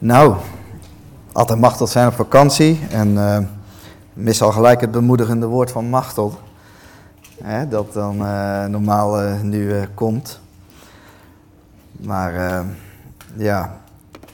[0.00, 0.36] Nou,
[1.32, 3.38] altijd Machtel zijn op vakantie en eh
[4.12, 6.38] mis al gelijk het bemoedigende woord van Machtel.
[7.42, 10.40] Hè, dat dan eh, normaal eh, nu komt.
[11.92, 12.64] Maar
[13.36, 13.76] ja,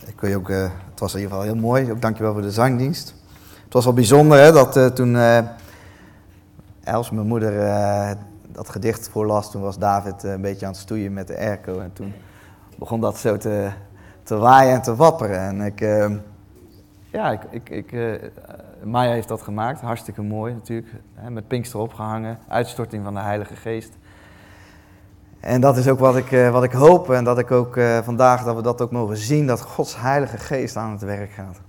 [0.06, 1.90] ik wil je ook, het was in ieder geval heel mooi.
[1.90, 3.14] Ook dankjewel voor de zangdienst.
[3.64, 5.16] Het was wel bijzonder hè, dat toen
[6.84, 7.52] Els, mijn moeder,
[8.52, 11.78] dat gedicht voorlas, toen was David een beetje aan het stoeien met de airco.
[11.78, 12.12] En toen
[12.78, 13.70] begon dat zo te,
[14.24, 15.40] te waaien en te wapperen.
[15.40, 16.10] En ik, eh,
[17.10, 18.28] ja, ik, ik, ik, eh,
[18.82, 20.88] Maya heeft dat gemaakt, hartstikke mooi natuurlijk.
[21.14, 23.92] Hè, met Pinkster opgehangen, uitstorting van de Heilige Geest.
[25.44, 27.98] En dat is ook wat ik, eh, wat ik hoop en dat ik ook eh,
[27.98, 31.60] vandaag, dat we dat ook mogen zien, dat Gods Heilige Geest aan het werk gaat.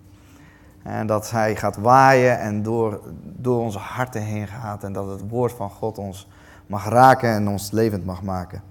[0.83, 5.29] En dat Hij gaat waaien en door, door onze harten heen gaat en dat het
[5.29, 6.27] woord van God ons
[6.67, 8.61] mag raken en ons levend mag maken.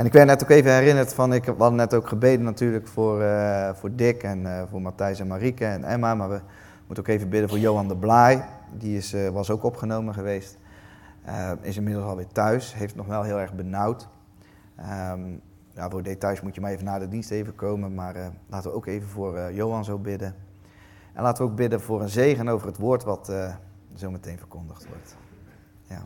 [0.00, 3.22] En ik werd net ook even herinnerd van, ik, hadden net ook gebeden natuurlijk voor,
[3.22, 6.40] eh, voor Dick en eh, voor Matthijs en Marieke en Emma, maar we
[6.86, 8.42] moeten ook even bidden voor Johan de Blaai.
[8.72, 10.58] Die is, eh, was ook opgenomen geweest,
[11.60, 14.08] is inmiddels alweer thuis, heeft nog wel heel erg benauwd.
[14.76, 15.20] Ehm,
[15.74, 18.14] ja, voor details moet je maar even na de dienst even komen, maar
[18.46, 20.34] laten we ook even voor Johan zo bidden.
[21.12, 23.32] En laten we ook bidden voor een zegen over het woord wat
[23.94, 25.16] zo meteen verkondigd wordt.
[25.86, 26.02] Ja.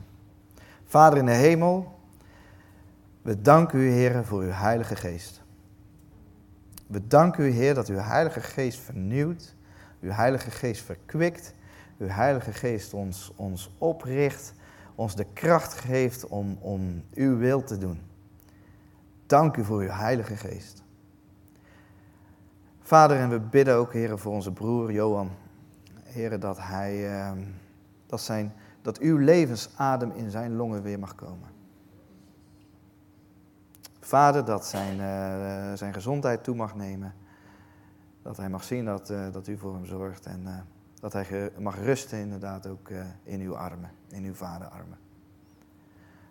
[0.84, 1.94] Vader in de hemel,
[3.24, 5.42] we danken u, Heer, voor uw Heilige Geest.
[6.86, 9.54] We danken u, Heer, dat uw Heilige Geest vernieuwt,
[10.00, 11.54] uw Heilige Geest verkwikt,
[11.98, 14.54] uw Heilige Geest ons, ons opricht,
[14.94, 18.00] ons de kracht geeft om, om uw wil te doen.
[19.26, 20.82] Dank u voor uw Heilige Geest.
[22.80, 25.30] Vader, en we bidden ook, Heer, voor onze broer Johan.
[26.02, 27.32] Heer, dat hij, eh,
[28.06, 31.53] dat, zijn, dat uw levensadem in zijn longen weer mag komen.
[34.04, 37.14] Vader, dat zijn, eh, zijn gezondheid toe mag nemen.
[38.22, 40.26] Dat hij mag zien dat, eh, dat u voor hem zorgt.
[40.26, 40.54] En eh,
[41.00, 42.88] dat hij mag rusten inderdaad ook
[43.22, 44.98] in uw armen, in uw vaderarmen.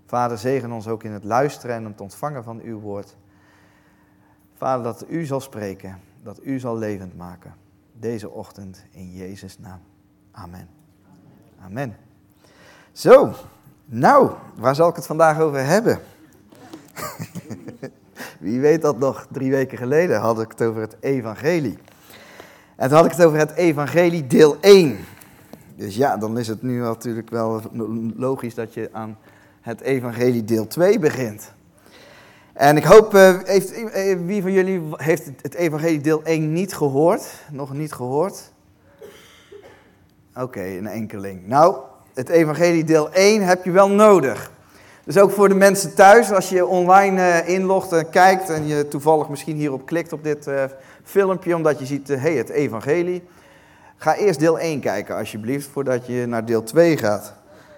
[0.05, 3.15] Vader, zegen ons ook in het luisteren en het ontvangen van uw woord.
[4.53, 7.53] Vader, dat u zal spreken, dat u zal levend maken.
[7.93, 9.79] Deze ochtend in Jezus' naam.
[10.31, 10.69] Amen.
[11.59, 11.95] Amen.
[12.91, 13.33] Zo,
[13.85, 15.99] nou, waar zal ik het vandaag over hebben?
[18.43, 21.77] Wie weet dat nog, drie weken geleden had ik het over het evangelie.
[22.75, 24.97] En toen had ik het over het evangelie deel 1.
[25.75, 27.61] Dus ja, dan is het nu natuurlijk wel
[28.15, 29.17] logisch dat je aan
[29.61, 31.51] het evangelie deel 2 begint.
[32.53, 36.73] En ik hoop, eh, heeft, eh, wie van jullie heeft het- evangelie deel 1 niet
[36.73, 37.25] gehoord?
[37.51, 38.51] Nog niet gehoord?
[40.35, 41.47] Oké, een enkeling.
[41.47, 41.77] Nou,
[42.13, 44.51] het evangelie deel 1 heb je wel nodig.
[45.05, 48.87] Dus ook voor de mensen thuis, als je online eh, inlogt en kijkt en je
[48.87, 50.63] toevallig misschien hierop klikt op dit eh,
[51.03, 53.23] filmpje, omdat je ziet, hé, hey, het evangelie.
[53.97, 57.33] Ga eerst deel 1 kijken alsjeblieft, voordat je naar deel 2 gaat.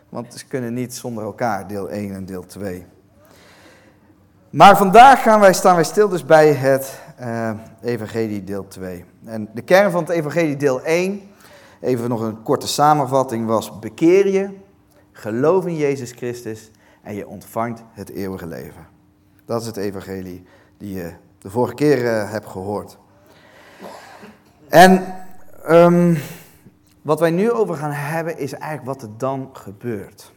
[0.10, 2.86] Want ze kunnen niet zonder elkaar, deel 1 en deel 2.
[4.50, 9.06] Maar vandaag gaan wij, staan wij stil dus bij het eh, evangelie deel 2.
[9.26, 11.22] En de kern van het evangelie deel 1,
[11.82, 14.50] even nog een korte samenvatting, was bekeer je,
[15.12, 16.72] geloof in Jezus Christus
[17.06, 18.88] en je ontvangt het eeuwige leven.
[19.46, 20.44] Dat is het evangelie
[20.78, 22.98] die je de vorige keer eh, hebt gehoord.
[24.68, 25.16] En
[25.64, 26.16] ehm,
[27.02, 30.32] wat wij nu over gaan hebben is eigenlijk wat er dan gebeurt.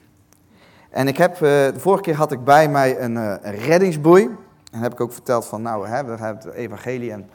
[0.90, 4.28] En ik heb, eh, de vorige keer had ik bij mij een, eh, een reddingsboei.
[4.72, 7.30] En heb ik ook verteld van, nou, hè, we hebben het evangelie en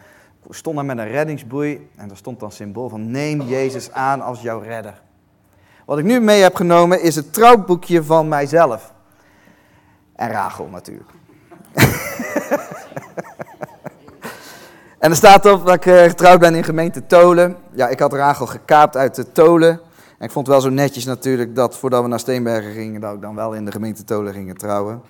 [0.49, 1.89] stond daar met een reddingsboei.
[1.95, 5.01] En daar stond dan symbool van, neem Jezus aan als jouw redder.
[5.85, 8.93] Wat ik nu mee heb genomen is het trouwboekje van mijzelf.
[10.15, 11.09] En Rachel natuurlijk.
[14.99, 17.55] en er staat op dat ik eh, getrouwd ben in gemeente Tolen.
[17.71, 19.79] Ja, ik had Rachel gekaapt uit de Tolen.
[20.17, 23.13] En ik vond het wel zo netjes natuurlijk dat voordat we naar Steenbergen gingen, dat
[23.13, 25.01] ik dan wel in de gemeente Tolen gingen trouwen.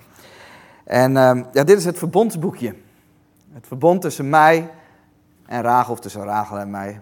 [0.84, 2.74] En ehm, ja, dit is het verbondsboekje.
[3.52, 4.70] Het verbond tussen mij
[5.46, 7.00] en Rachel, of tussen Rachel en mij.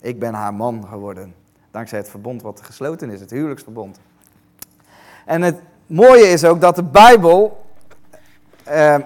[0.00, 1.34] Ik ben haar man geworden.
[1.70, 4.00] Dankzij het verbond wat gesloten is, het huwelijksverbond.
[5.26, 7.64] En het mooie is ook dat de Bijbel
[8.64, 8.96] eh,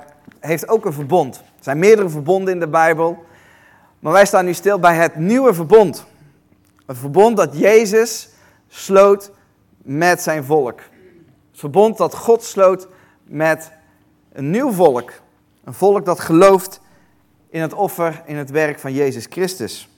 [0.41, 1.37] heeft ook een verbond.
[1.37, 3.25] Er zijn meerdere verbonden in de Bijbel.
[3.99, 6.07] Maar wij staan nu stil bij het nieuwe verbond.
[6.87, 8.29] Een verbond dat Jezus
[8.69, 9.31] sloot
[9.77, 10.81] met zijn volk.
[11.51, 12.89] Het verbond dat God sloot
[13.25, 13.71] met
[14.33, 15.13] een nieuw volk.
[15.65, 16.81] Een volk dat gelooft
[17.49, 19.89] in het offer, in het werk van Jezus Christus.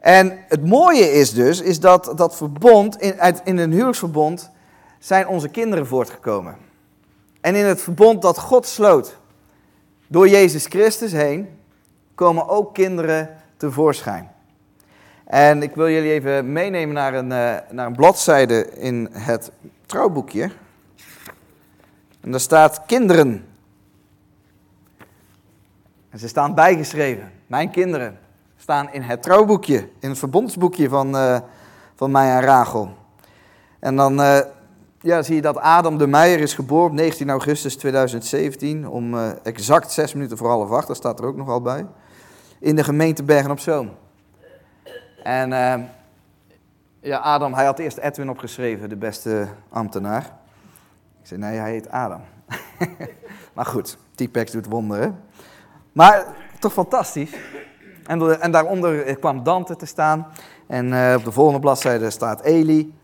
[0.00, 4.50] En het mooie is dus, is dat dat verbond, in, in een huwelijksverbond,
[4.98, 6.56] zijn onze kinderen voortgekomen.
[7.40, 9.16] En in het verbond dat God sloot
[10.06, 11.58] door Jezus Christus heen,
[12.14, 14.30] komen ook kinderen tevoorschijn.
[15.24, 19.50] En ik wil jullie even meenemen naar een, uh, naar een bladzijde in het
[19.86, 20.50] trouwboekje.
[22.20, 23.46] En daar staat kinderen.
[26.10, 27.32] En ze staan bijgeschreven.
[27.46, 28.18] Mijn kinderen
[28.56, 31.38] staan in het trouwboekje, in het verbondsboekje van, uh,
[31.94, 32.96] van mij en Rachel.
[33.78, 34.38] En dan uh,
[35.00, 39.30] ja, zie je dat Adam de Meijer is geboren op 19 augustus 2017 om uh,
[39.42, 41.86] exact zes minuten voor half acht, dat staat er ook nog al bij,
[42.60, 43.90] in de gemeente Bergen op Zoom.
[45.22, 45.50] En
[47.00, 50.22] ja, Adam, hij had eerst Edwin opgeschreven, de beste ambtenaar.
[51.20, 52.20] Ik zei, nee, hij heet Adam.
[53.54, 55.20] maar goed, T-Pex doet wonderen.
[55.92, 56.26] Maar
[56.58, 57.30] toch fantastisch.
[58.06, 60.26] En, en daaronder kwam Dante te staan.
[60.66, 62.94] En op de volgende bladzijde staat Eli.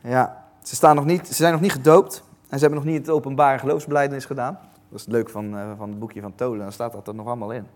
[0.00, 2.22] Ja, ze, staan nog niet, ze zijn nog niet gedoopt.
[2.48, 4.58] En ze hebben nog niet het openbare geloofsbelijdenis gedaan.
[4.88, 6.58] Dat is het leuk van, uh, van het boekje van Tolen.
[6.58, 7.66] Dan staat dat er nog allemaal in.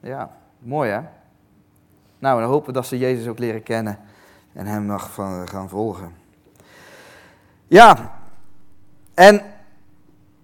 [0.00, 1.00] Ja, mooi hè?
[2.18, 3.98] Nou, dan hopen dat ze Jezus ook leren kennen.
[4.52, 6.14] En hem mag van, gaan volgen.
[7.66, 8.18] Ja,
[9.14, 9.42] en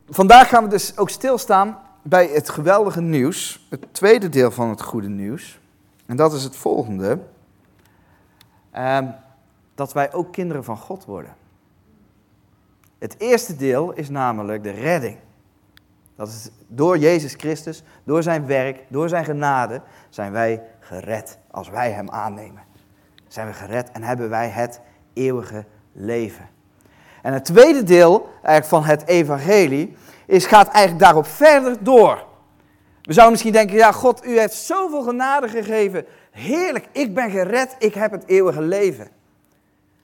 [0.09, 4.83] vandaag gaan we dus ook stilstaan bij het geweldige nieuws, het tweede deel van het
[4.83, 5.61] goede nieuws.
[6.07, 7.19] En dat is het volgende.
[8.71, 9.07] Ehm,
[9.75, 11.35] dat wij ook kinderen van God worden.
[13.03, 15.17] Het eerste deel is namelijk de redding.
[16.17, 21.69] Dat is door Jezus Christus, door zijn werk, door zijn genade, zijn wij gered als
[21.69, 22.63] wij hem aannemen.
[23.29, 24.81] Zijn we gered en hebben wij het
[25.13, 26.49] eeuwige leven.
[27.23, 29.97] En het tweede deel eigenlijk van het evangelie
[30.27, 32.25] is, gaat eigenlijk daarop verder door.
[33.03, 36.07] We zouden misschien denken, ja God, u heeft zoveel genade gegeven.
[36.31, 39.09] Heerlijk, ik ben gered, ik heb het eeuwige leven.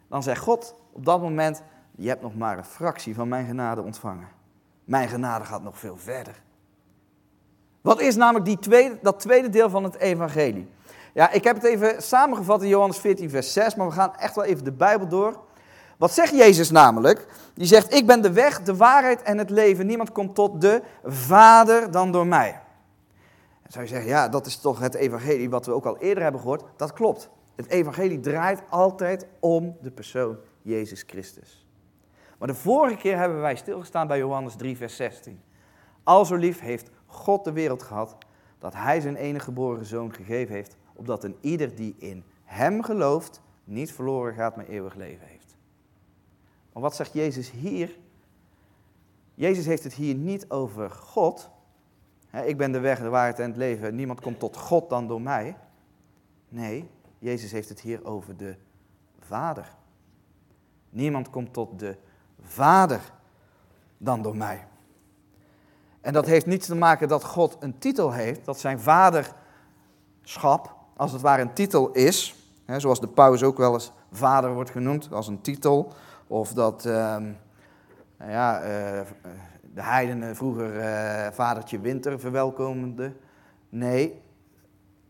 [0.09, 1.63] Dan zegt God op dat moment,
[1.99, 4.29] je hebt nog maar een fractie van mijn genade ontvangen.
[4.85, 6.43] Mijn genade gaat nog veel verder.
[7.81, 10.69] Wat is namelijk die tweede, dat tweede deel van het evangelie?
[11.15, 14.35] Ja, ik heb het even samengevat in Johannes 14, vers 6, maar we gaan echt
[14.35, 15.41] wel even de Bijbel door.
[15.97, 17.27] Wat zegt Jezus namelijk?
[17.55, 19.87] Die zegt, ik ben de weg, de waarheid en het leven.
[19.87, 22.61] Niemand komt tot de Vader dan door mij.
[23.63, 26.23] Dan zou je zeggen, ja, dat is toch het evangelie wat we ook al eerder
[26.23, 26.63] hebben gehoord.
[26.77, 27.31] Dat klopt.
[27.57, 31.68] Het evangelie draait altijd om de persoon Jezus Christus.
[32.39, 35.41] Maar de vorige keer hebben wij stilgestaan bij Johannes 3, vers 16.
[36.03, 38.17] Al zo lief heeft God de wereld gehad,
[38.59, 43.43] dat hij zijn enige geboren zoon gegeven heeft, opdat een ieder die in hem gelooft,
[43.65, 45.57] niet verloren gaat, maar eeuwig leven heeft.
[46.73, 47.99] Maar wat zegt Jezus hier?
[49.35, 51.51] Jezus heeft het hier niet over God.
[52.45, 53.95] ik ben de weg, de waarheid en het leven.
[53.95, 55.57] Niemand komt tot God dan door mij.
[56.49, 58.57] Nee, Jezus heeft het hier over de
[59.19, 59.77] Vader.
[60.91, 61.97] Niemand komt tot de
[62.43, 63.01] Vader
[63.99, 64.67] dan door mij.
[66.01, 69.37] En dat heeft niets te maken dat God een titel heeft, dat zijn vaderschap
[70.97, 72.35] als het ware een titel is.
[72.77, 75.93] zoals de paus ook wel eens vader wordt genoemd, als een titel.
[76.27, 77.33] Of dat ehm,
[78.19, 79.01] nou ja, uh,
[79.75, 83.13] de heidenen vroeger uh, vadertje winter verwelkomende.
[83.69, 84.23] Nee,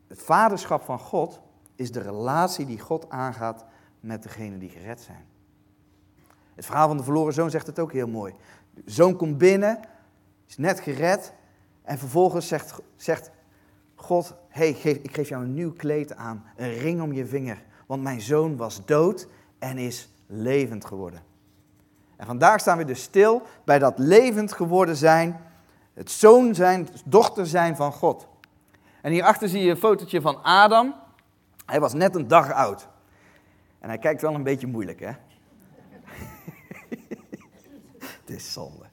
[0.09, 1.41] het vaderschap van God
[1.75, 3.65] is de relatie die God aangaat
[4.01, 5.27] met degenen die gered zijn.
[6.59, 8.35] Het verhaal van de verloren zoon zegt het ook heel mooi.
[8.75, 9.81] De zoon komt binnen,
[10.49, 11.33] is net gered
[11.83, 13.31] en vervolgens zegt, zegt
[13.95, 14.71] God, hey,
[15.03, 18.57] ik geef jou een nieuw kleed aan, een ring om je vinger, want mijn zoon
[18.57, 21.23] was dood en is levend geworden.
[22.17, 25.41] En vandaag staan we dus stil bij dat levend geworden zijn,
[25.95, 28.29] het zoon zijn, dochter zijn van God.
[29.03, 30.95] En hierachter zie je een fotootje van Adam.
[31.67, 32.89] Hij was net een dag oud.
[33.79, 35.13] En hij kijkt wel een beetje moeilijk, hè?
[38.29, 38.85] Het is zonde.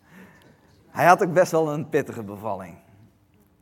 [0.88, 2.78] Hij had ook best wel een pittige bevalling.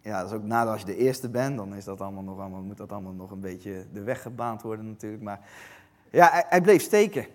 [0.01, 2.39] Ja, dat is ook nadat als je de eerste bent, dan is dat allemaal nog
[2.39, 5.23] allemaal, moet dat allemaal nog een beetje de weg gebaand worden natuurlijk.
[5.23, 5.49] Maar
[6.11, 7.27] ja, hij, hij bleef steken.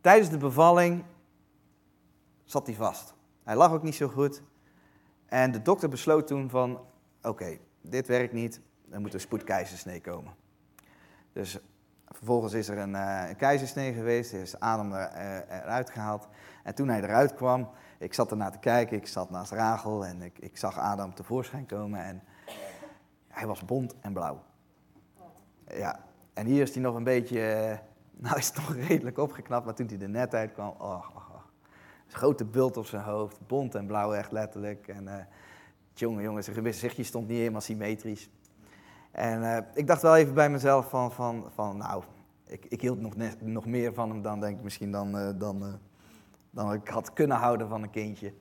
[0.00, 1.04] Tijdens de bevalling
[2.44, 3.14] zat hij vast.
[3.44, 4.42] Hij lag ook niet zo goed.
[5.26, 6.80] En de dokter besloot toen van,
[7.22, 8.60] oké, dit werkt niet,
[8.90, 10.34] er moet een spoedkeizersnee komen.
[11.32, 11.58] Dus
[12.06, 12.94] vervolgens is er een,
[13.28, 16.28] een keizersnee geweest, er is Adam er, uh, eruit gehaald.
[16.68, 20.22] En toen hij eruit kwam, ik zat ernaar te kijken, ik zat naast Rachel en
[20.22, 22.22] ik, ik zag Adam tevoorschijn komen en
[23.28, 24.42] hij was bont en blauw.
[25.68, 27.78] Ja, en hier is hij nog een beetje, uh,
[28.24, 31.42] nou is het nog redelijk opgeknapt, maar toen hij er net uitkwam, oh, oh, oh.
[32.06, 34.88] grote bult op zijn hoofd, bont en blauw echt letterlijk.
[34.88, 35.14] En uh,
[35.92, 38.30] jongen, jongen, zijn gezichtje stond niet helemaal symmetrisch.
[39.10, 42.02] En uh, ik dacht wel even bij mezelf van, van, van nou,
[42.46, 45.80] ik, ik hield nog, nog meer van hem dan, denk ik misschien, dan, dan,
[46.58, 48.32] dan ik had kunnen houden van een kindje.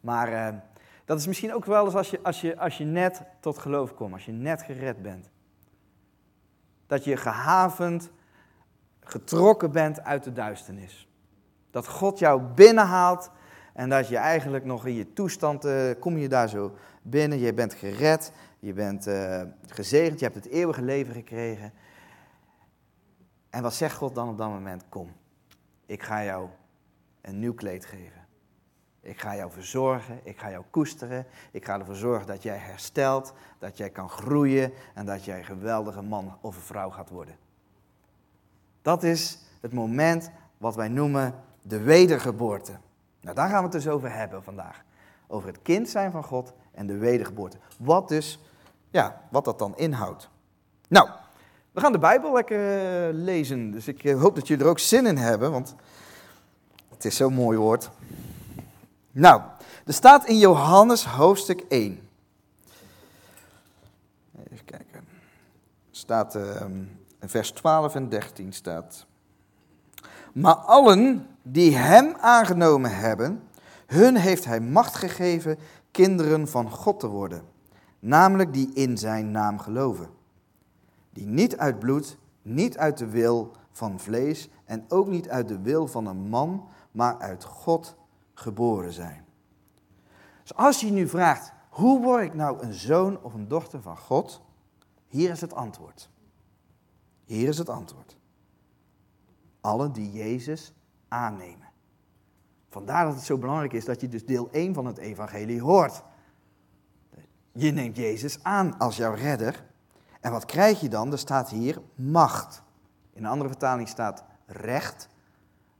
[0.00, 0.62] Maar
[1.04, 3.94] Dat is misschien ook wel eens als je, als je, als je net tot geloof
[3.94, 5.30] komt, als je net gered bent.
[6.86, 8.10] Dat je gehavend,
[9.00, 11.08] getrokken bent uit de duisternis.
[11.70, 13.30] Dat God jou binnenhaalt
[13.72, 17.54] en dat je eigenlijk nog in je toestand, uh, kom je daar zo binnen, je
[17.54, 21.72] bent gered, je bent uh, gezegend, je hebt het eeuwige leven gekregen.
[23.50, 24.84] En wat zegt God dan op dat moment?
[24.88, 25.12] Kom,
[25.86, 26.48] ik ga jou
[27.22, 28.26] een nieuw kleed geven.
[29.00, 33.32] Ik ga jou verzorgen, ik ga jou koesteren, ik ga ervoor zorgen dat jij herstelt,
[33.58, 37.36] dat jij kan groeien en dat jij een geweldige man of een vrouw gaat worden.
[38.82, 42.72] Dat is het moment wat wij noemen de wedergeboorte.
[43.20, 44.84] Nou, daar gaan we het dus over hebben vandaag.
[45.26, 47.56] Over het kind zijn van God en de wedergeboorte.
[47.78, 48.40] Wat dus,
[48.90, 50.30] ja, wat dat dan inhoudt.
[50.88, 51.08] Nou,
[51.72, 53.70] we gaan de Bijbel lekker eh, lezen.
[53.70, 55.74] Dus ik eh, hoop dat jullie er ook zin in hebben, want
[57.02, 57.90] het is zo'n mooi woord.
[59.12, 59.42] Nou,
[59.86, 62.08] er staat in Johannes hoofdstuk 1.
[64.50, 65.04] Even kijken.
[65.90, 69.06] Staat in vers 12 en 13 staat.
[70.32, 73.42] Maar allen die hem aangenomen hebben,
[73.86, 75.58] hun heeft hij macht gegeven
[75.90, 77.42] kinderen van God te worden.
[77.98, 80.08] Namelijk die in zijn naam geloven.
[81.10, 85.60] Die niet uit bloed, niet uit de wil van vlees en ook niet uit de
[85.60, 87.96] wil van een man, maar uit God
[88.34, 89.24] geboren zijn.
[90.42, 93.96] Dus als je nu vraagt, hoe word ik nou een zoon of een dochter van
[93.96, 94.42] God?
[95.06, 96.10] Hier is het antwoord.
[97.24, 98.16] Hier is het antwoord.
[99.60, 100.72] Allen die Jezus
[101.08, 101.68] aannemen.
[102.68, 106.02] Vandaar dat het zo belangrijk is dat je dus deel 1 van het evangelie hoort.
[107.52, 109.64] Je neemt Jezus aan als jouw redder.
[110.20, 111.12] En wat krijg je dan?
[111.12, 112.62] Er staat hier macht.
[113.12, 115.08] In een andere vertaling staat recht.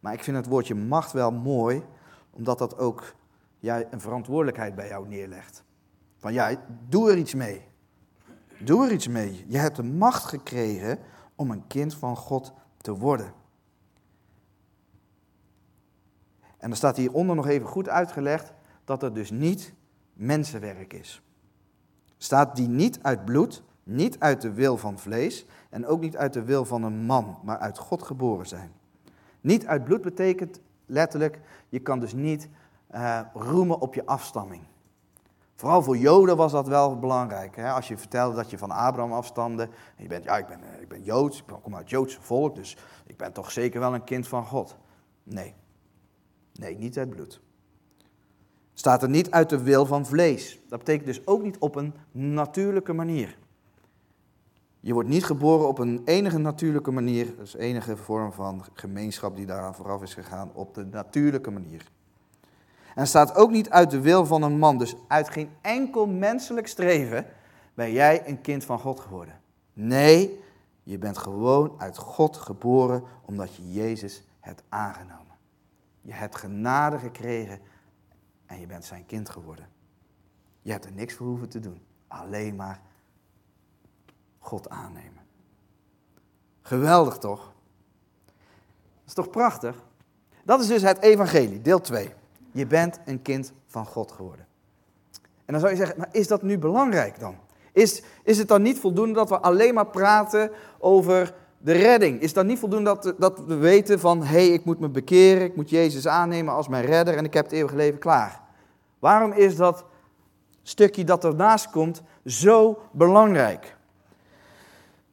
[0.03, 1.83] Maar ik vind het woordje macht wel mooi,
[2.31, 3.15] omdat dat ook
[3.59, 5.65] ja, een verantwoordelijkheid bij jou neerlegt.
[6.17, 6.57] Van ja,
[6.89, 7.69] doe er iets mee.
[8.59, 9.45] Doe er iets mee.
[9.49, 10.99] Je hebt de macht gekregen
[11.35, 13.33] om een kind van God te worden.
[16.59, 18.53] En er staat hieronder nog even goed uitgelegd
[18.85, 19.75] dat het dus niet
[20.13, 21.23] mensenwerk is.
[22.17, 26.33] Staat die niet uit bloed, niet uit de wil van vlees en ook niet uit
[26.33, 28.73] de wil van een man, maar uit God geboren zijn.
[29.43, 32.49] Niet uit bloed betekent letterlijk, je kan dus niet
[32.95, 34.63] uh, roemen op je afstamming.
[35.55, 37.57] Vooral voor Joden was dat wel belangrijk.
[37.57, 37.71] Hè?
[37.71, 39.63] Als je vertelde dat je van Abraham afstamde.
[39.97, 42.21] En je bent, ja, ik ben, eh, ik ben Joods, ik kom uit het Joodse
[42.21, 44.77] volk, dus ik ben toch zeker wel een kind van God.
[45.23, 45.55] Nee.
[46.53, 47.41] Nee, niet uit bloed.
[48.75, 50.61] Staat er niet uit de wil van vlees.
[50.69, 53.39] Dat betekent dus ook niet op een natuurlijke manier.
[54.85, 57.41] Je wordt niet geboren op een enige natuurlijke manier.
[57.41, 60.51] Is enige vorm van gemeenschap die daaraan vooraf is gegaan.
[60.55, 61.91] Op de natuurlijke manier.
[62.95, 64.79] En staat ook niet uit de wil van een man.
[64.79, 67.27] Dus uit geen enkel menselijk streven
[67.75, 69.41] ben jij een kind van God geworden.
[69.73, 70.41] Nee,
[70.83, 75.37] je bent gewoon uit God geboren omdat je Jezus hebt aangenomen.
[76.01, 77.61] Je hebt genade gekregen
[78.47, 79.69] en je bent zijn kind geworden.
[80.63, 81.81] Je hebt er niks voor hoeven te doen.
[82.09, 82.81] Alleen maar
[84.43, 85.23] God aannemen.
[86.63, 87.53] Geweldig toch?
[88.25, 89.77] Dat is toch prachtig?
[90.45, 92.15] Dat is dus het evangelie, deel 2.
[92.53, 94.47] Je bent een kind van God geworden.
[95.45, 97.37] En dan zou je zeggen, maar is dat nu belangrijk dan?
[97.73, 102.21] Is, is het dan niet voldoende dat we alleen maar praten over de redding?
[102.21, 105.45] Is dat niet voldoende dat, dat we weten van, hé, hey, ik moet me bekeren,
[105.45, 108.41] ik moet Jezus aannemen als mijn redder en ik heb het eeuwige leven klaar?
[108.99, 109.85] Waarom is dat
[110.63, 113.77] stukje dat ernaast komt zo belangrijk?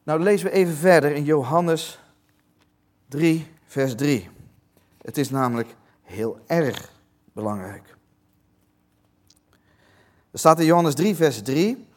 [0.10, 2.00] Nou, lezen we even verder in Johannes
[3.08, 4.30] 3, vers 3.
[5.02, 6.92] Het is namelijk heel erg
[7.34, 7.96] belangrijk.
[10.32, 11.88] Er staat in Johannes 3, vers 3.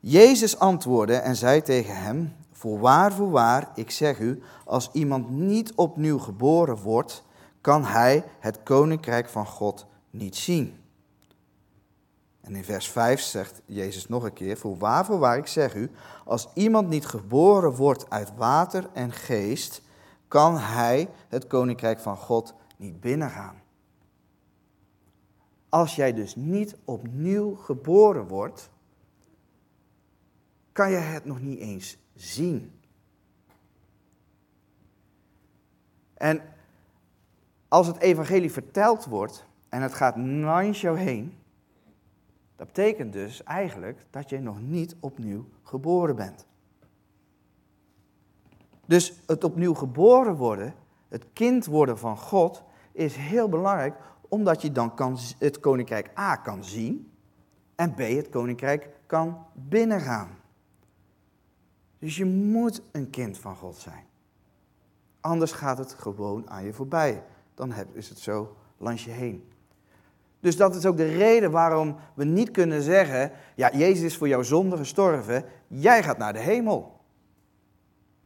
[0.00, 6.18] Jezus antwoordde en zei tegen hem: Voorwaar, voorwaar, ik zeg u, als iemand niet opnieuw
[6.18, 7.24] geboren wordt,
[7.60, 10.83] kan hij het koninkrijk van God niet zien.
[12.44, 15.90] En in vers 5 zegt Jezus nog een keer: Voorwaar, voorwaar, ik zeg u,
[16.24, 19.82] als iemand niet geboren wordt uit water en geest,
[20.28, 23.62] kan hij het koninkrijk van God niet binnengaan.
[25.68, 28.70] Als jij dus niet opnieuw geboren wordt,
[30.72, 32.80] kan je het nog niet eens zien.
[36.14, 36.42] En
[37.68, 41.38] als het evangelie verteld wordt en het gaat langs jou heen,
[42.56, 46.46] dat betekent dus eigenlijk dat je nog niet opnieuw geboren bent.
[48.86, 50.74] Dus het opnieuw geboren worden,
[51.08, 53.96] het kind worden van God, is heel belangrijk,
[54.28, 57.12] omdat je dan kan, het koninkrijk A kan zien
[57.74, 60.38] En B, het koninkrijk kan binnengaan.
[61.98, 64.04] Dus je moet een kind van God zijn.
[65.20, 67.24] Anders gaat het gewoon aan je voorbij.
[67.54, 69.52] Dan is het zo langs je heen.
[70.44, 74.28] Dus dat is ook de reden waarom we niet kunnen zeggen: Ja, Jezus is voor
[74.28, 77.00] jouw zonde gestorven, jij gaat naar de hemel.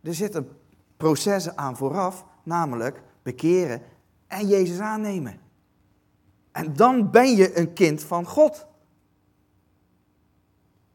[0.02, 0.48] Er zitten
[0.96, 3.82] processen aan vooraf, namelijk bekeren
[4.26, 5.40] en Jezus aannemen.
[6.52, 8.66] En dan ben je een kind van God.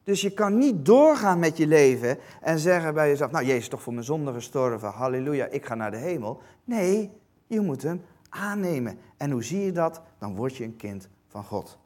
[0.02, 3.68] Dus je kan niet doorgaan met je leven en zeggen bij jezelf, nou Jezus is
[3.68, 6.40] toch voor mijn zonde gestorven, halleluja, ik ga naar de hemel.
[6.64, 7.10] Nee,
[7.46, 8.02] je moet hem
[8.34, 8.98] aannemen.
[9.16, 10.00] En hoe zie je dat?
[10.18, 11.78] Dan word je een kind van God.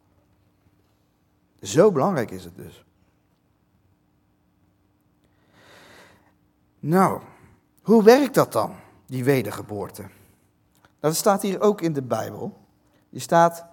[1.61, 2.85] Zo belangrijk is het dus.
[6.81, 7.21] Nou,
[7.83, 8.75] hoe werkt dat dan,
[9.07, 10.05] die wedergeboorte?
[11.01, 12.59] Dat staat hier ook in de Bijbel.
[13.09, 13.67] Je staat,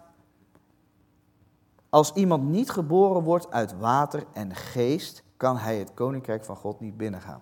[1.90, 6.80] als iemand niet geboren wordt uit water en geest, kan hij het koninkrijk van God
[6.80, 7.42] niet binnengaan.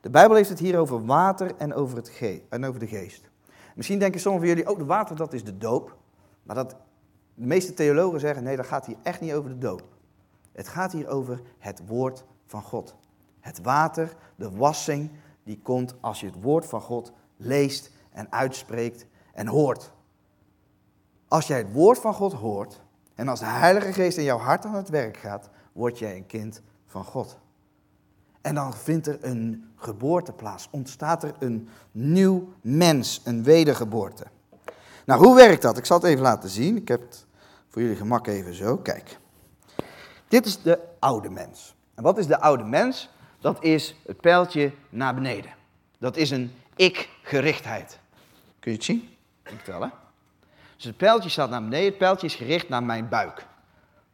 [0.00, 3.30] De Bijbel heeft het hier over water en over, het en over de geest.
[3.76, 5.96] Misschien denken sommigen van jullie, oh, de water dat is de doop.
[6.42, 6.76] Maar dat,
[7.34, 9.82] de meeste theologen zeggen, nee, dat gaat hier echt niet over de doop.
[10.52, 12.96] Het gaat hier over het woord van God.
[13.40, 15.10] Het water, de wassing,
[15.42, 19.92] die komt als je het woord van God leest en uitspreekt en hoort.
[21.28, 22.80] Als jij het woord van God hoort
[23.14, 26.26] en als de Heilige Geest in jouw hart aan het werk gaat, word jij een
[26.26, 27.38] kind van God.
[28.46, 34.24] En dan vindt er een geboorte plaats, ontstaat er een nieuw mens, een wedergeboorte.
[35.04, 35.78] Nou, hoe werkt dat?
[35.78, 36.76] Ik zal het even laten zien.
[36.76, 37.26] Ik heb het
[37.68, 38.76] voor jullie gemak even zo.
[38.76, 39.18] Kijk.
[40.28, 41.74] Dit is de oude mens.
[41.94, 43.08] En wat is de oude mens?
[43.40, 45.54] Dat is het pijltje naar beneden.
[45.98, 47.98] Dat is een ik-gerichtheid.
[48.58, 49.08] Kun je het zien?
[49.42, 49.88] Ik wel, hè?
[50.76, 51.88] Dus het pijltje staat naar beneden.
[51.88, 53.46] Het pijltje is gericht naar mijn buik.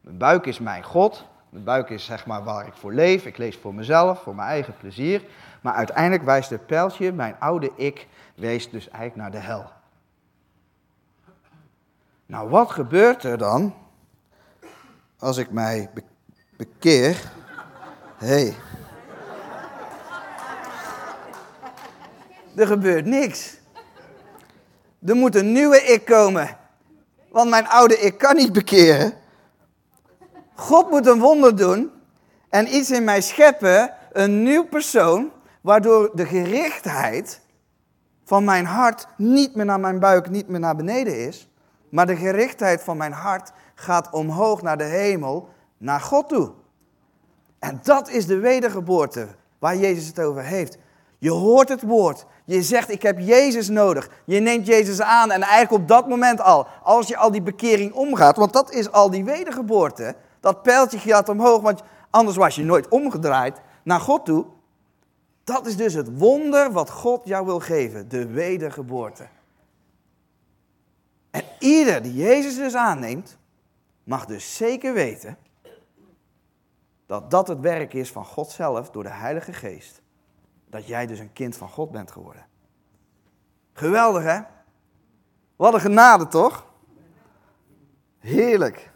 [0.01, 1.23] Mijn buik is mijn God.
[1.53, 3.25] Mijn buik is zeg maar waar ik voor leef.
[3.25, 5.23] Ik lees voor mezelf, voor mijn eigen plezier.
[5.61, 9.71] Maar uiteindelijk wijst het pijltje, mijn oude ik, wees dus eigenlijk naar de hel.
[12.25, 13.73] Nou, wat gebeurt er dan
[15.19, 15.89] als ik mij
[16.57, 17.31] bekeer?
[18.17, 18.55] Hey.
[22.55, 23.57] Er gebeurt niks.
[25.05, 26.57] Er moet een nieuwe ik komen.
[27.29, 29.21] Want mijn oude ik kan niet bekeren.
[30.55, 31.91] God moet een wonder doen
[32.49, 37.41] en iets in mij scheppen, een nieuw persoon, waardoor de gerichtheid
[38.25, 41.49] van mijn hart niet meer naar mijn buik, niet meer naar beneden is,
[41.89, 46.51] maar de gerichtheid van mijn hart gaat omhoog naar de hemel, naar God toe.
[47.59, 49.27] En dat is de wedergeboorte
[49.59, 50.77] waar Jezus het over heeft.
[51.17, 52.25] Je hoort het woord.
[52.45, 54.09] Je zegt, ik heb Jezus nodig.
[54.25, 57.93] Je neemt Jezus aan en eigenlijk op dat moment al, als je al die bekering
[57.93, 62.63] omgaat, want dat is al die wedergeboorte, dat pijltje gaat omhoog, want anders was je
[62.63, 64.45] nooit omgedraaid naar God toe.
[65.43, 69.27] Dat is dus het wonder wat God jou wil geven, de wedergeboorte.
[71.31, 73.37] En ieder die Jezus dus aanneemt,
[74.03, 75.37] mag dus zeker weten
[77.05, 80.01] dat dat het werk is van God zelf door de Heilige Geest.
[80.69, 82.45] Dat jij dus een kind van God bent geworden.
[83.73, 84.39] Geweldig hè?
[85.55, 86.65] Wat een genade toch?
[88.19, 88.92] Heerlijk.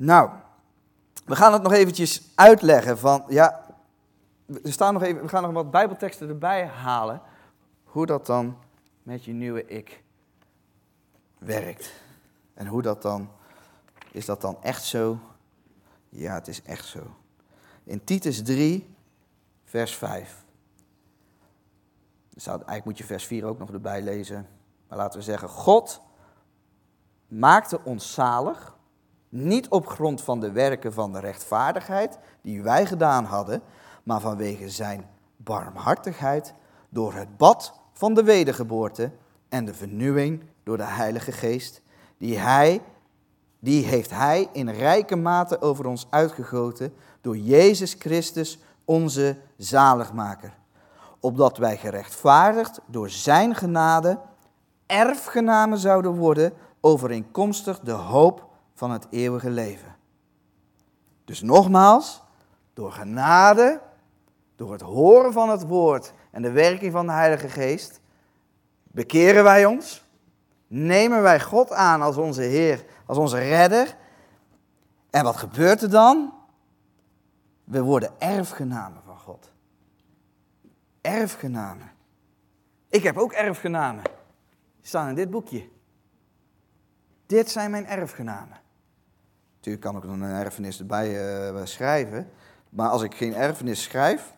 [0.00, 0.30] Nou,
[1.24, 3.64] we gaan het nog eventjes uitleggen van, ja,
[4.46, 7.22] we, staan nog even, we gaan nog wat bijbelteksten erbij halen,
[7.84, 8.58] hoe dat dan
[9.02, 10.02] met je nieuwe ik
[11.38, 11.92] werkt.
[12.54, 13.30] En hoe dat dan,
[14.12, 15.18] is dat dan echt zo?
[16.08, 17.16] Ja, het is echt zo.
[17.84, 18.94] In Titus 3,
[19.64, 20.44] vers 5.
[22.44, 24.48] eigenlijk moet je vers 4 ook nog erbij lezen.
[24.88, 26.00] Maar laten we zeggen, God
[27.26, 28.76] maakte ons zalig
[29.28, 33.62] niet op grond van de werken van de rechtvaardigheid die wij gedaan hadden,
[34.02, 36.54] maar vanwege zijn barmhartigheid
[36.88, 39.10] door het bad van de wedergeboorte
[39.48, 41.82] en de vernieuwing door de Heilige Geest,
[42.18, 42.82] die, hij,
[43.58, 50.56] die heeft Hij in rijke mate over ons uitgegoten door Jezus Christus, onze zaligmaker.
[51.20, 54.18] Opdat wij gerechtvaardigd door Zijn genade
[54.86, 58.47] erfgenamen zouden worden overeenkomstig de hoop
[58.78, 59.96] van het eeuwige leven.
[61.24, 62.22] Dus nogmaals,
[62.72, 63.80] door genade,
[64.56, 68.00] door het horen van het woord en de werking van de Heilige Geest,
[68.82, 70.04] bekeren wij ons,
[70.66, 73.96] nemen wij God aan als onze Heer, als onze redder.
[75.10, 76.34] En wat gebeurt er dan?
[77.64, 79.52] We worden erfgenamen van God.
[81.00, 81.92] Erfgenamen.
[82.88, 84.04] Ik heb ook erfgenamen.
[84.76, 85.68] Die staan in dit boekje.
[87.26, 88.66] Dit zijn mijn erfgenamen.
[89.68, 92.30] Natuurlijk kan ik dan een erfenis erbij uh, schrijven.
[92.68, 94.36] Maar als ik geen erfenis schrijf,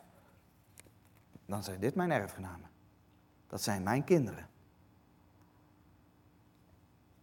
[1.47, 2.71] dan zijn dit mijn erfgenamen.
[3.47, 4.49] Dat zijn mijn kinderen.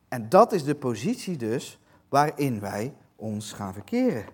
[0.07, 4.25] En dat is de positie dus waarin wij ons gaan verkeren.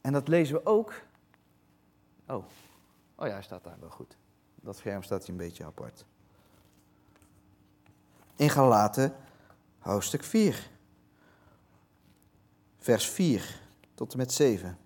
[0.00, 1.02] En dat lezen we ook.
[2.26, 2.44] Oh,
[3.14, 4.16] oh ja, hij staat daar wel goed.
[4.54, 6.04] Dat scherm staat hier een beetje apart.
[8.36, 9.14] In Galaten,
[9.80, 10.70] hoofdstuk 4,
[12.78, 13.60] vers 4
[13.94, 14.78] tot en met 7.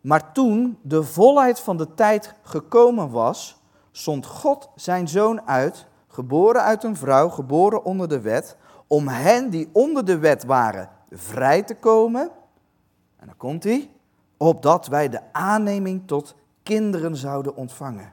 [0.00, 6.62] Maar toen de volheid van de tijd gekomen was, zond God zijn zoon uit, geboren
[6.62, 11.62] uit een vrouw, geboren onder de wet, om hen die onder de wet waren vrij
[11.62, 12.30] te komen.
[13.16, 13.90] En dan komt hij,
[14.36, 18.12] opdat wij de aanneming tot kinderen zouden ontvangen.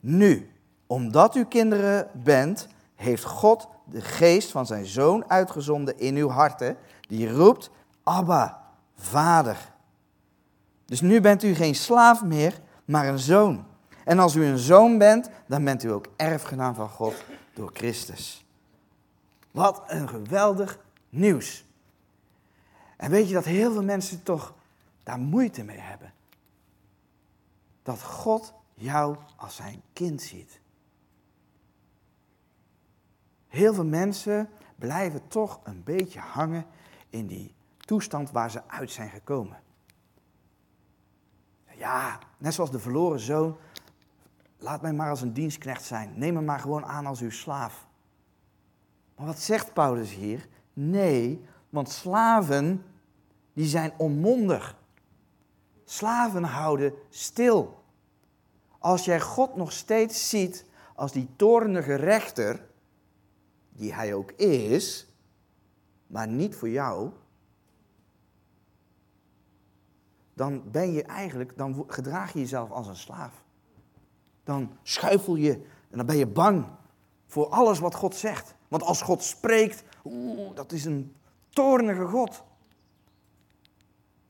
[0.00, 0.50] Nu,
[0.86, 2.68] omdat u kinderen bent,
[3.02, 7.70] heeft God de geest van zijn zoon uitgezonden in uw harten, die roept,
[8.02, 8.62] Abba,
[8.96, 9.72] vader.
[10.84, 13.64] Dus nu bent u geen slaaf meer, maar een zoon.
[14.04, 18.46] En als u een zoon bent, dan bent u ook erfgenaam van God door Christus.
[19.50, 21.64] Wat een geweldig nieuws.
[22.96, 24.54] En weet je dat heel veel mensen toch
[25.02, 26.12] daar moeite mee hebben?
[27.82, 30.60] Dat God jou als zijn kind ziet.
[33.52, 36.66] Heel veel mensen blijven toch een beetje hangen
[37.10, 39.60] in die toestand waar ze uit zijn gekomen.
[41.76, 43.56] Ja, net zoals de verloren zoon
[44.62, 46.12] Laat mij maar als een dienstknecht zijn.
[46.14, 47.86] Neem me maar gewoon aan als uw slaaf.
[49.16, 50.48] Maar wat zegt Paulus hier?
[50.72, 52.84] Nee, want slaven,
[53.52, 54.76] die zijn onmondig.
[55.84, 57.82] Slaven houden stil.
[58.78, 62.70] Als jij God nog steeds ziet als die toornige rechter,
[63.72, 65.06] die hij ook is,
[66.06, 67.10] maar niet voor jou,
[70.34, 73.42] dan ben je eigenlijk, dan gedraag je jezelf als een slaaf
[74.44, 75.52] dan schuifel je
[75.90, 76.66] en dan ben je bang
[77.26, 78.54] voor alles wat God zegt.
[78.68, 79.84] Want als God spreekt,
[80.54, 81.16] dat is een
[81.48, 82.42] toornige God.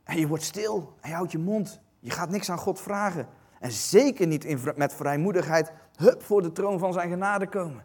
[0.05, 1.81] En je wordt stil en houdt je mond.
[2.01, 3.29] Je gaat niks aan God vragen.
[3.61, 7.85] En zeker niet met vrijmoedigheid, hup, voor de troon van zijn genade komen.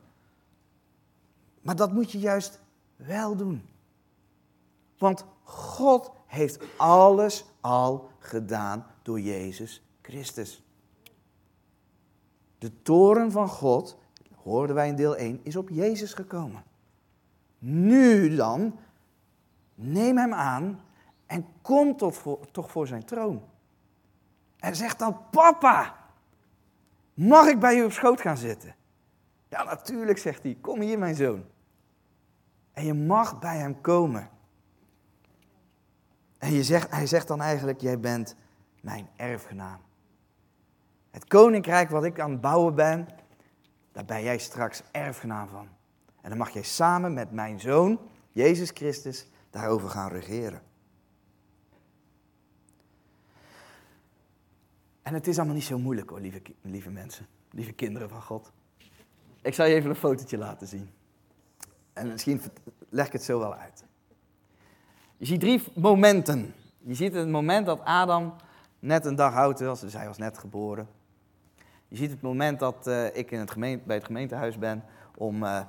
[1.68, 2.60] Maar dat moet je juist
[2.96, 3.70] wel doen.
[4.98, 10.64] Want God heeft alles al gedaan door Jezus Christus.
[12.58, 13.98] De toren van God,
[14.36, 16.64] hoorden wij in deel 1, is op Jezus gekomen.
[17.60, 18.80] Nu dan,
[19.76, 20.82] neem hem aan
[21.26, 23.42] en kom tot voor, toch voor zijn troon.
[24.60, 25.98] En zeg dan, papa,
[27.14, 28.76] mag ik bij u op schoot gaan zitten?
[29.50, 31.56] Ja, natuurlijk, zegt hij, kom hier mijn zoon.
[32.78, 34.30] En je mag bij hem komen.
[36.38, 38.36] En je zegt, hij zegt dan eigenlijk, jij bent
[38.82, 39.80] mijn erfgenaam.
[41.12, 43.08] Het koninkrijk wat ik aan het bouwen ben,
[43.92, 45.68] daar ben jij straks erfgenaam van.
[46.22, 48.00] En dan mag jij samen met mijn zoon,
[48.32, 50.62] Jezus Christus, daarover gaan regeren.
[55.02, 58.52] En het is allemaal niet zo moeilijk hoor, lieve, lieve mensen, lieve kinderen van God.
[59.42, 60.96] Ik zal je even een fotootje laten zien.
[61.98, 62.42] En misschien
[62.90, 63.84] leg ik het zo wel uit.
[65.18, 66.54] Je ziet drie momenten.
[66.78, 68.34] Je ziet het moment dat Adam
[68.80, 70.88] net een dag oud was, dus hij was net geboren.
[71.88, 74.84] Je ziet het moment dat uh, ik in het gemeente, bij het gemeentehuis ben
[75.16, 75.62] om uh,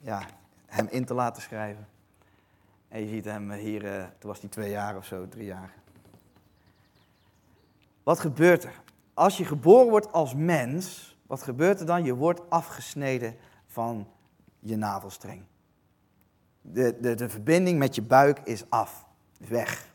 [0.00, 0.22] ja,
[0.66, 1.88] hem in te laten schrijven.
[2.88, 5.74] En je ziet hem hier, uh, toen was hij twee jaar of zo, drie jaar.
[8.02, 8.80] Wat gebeurt er?
[9.14, 12.04] Als je geboren wordt als mens, wat gebeurt er dan?
[12.04, 14.08] Je wordt afgesneden van
[14.58, 15.42] je navelstreng.
[16.60, 19.06] De, de, de verbinding met je buik is af,
[19.48, 19.88] weg.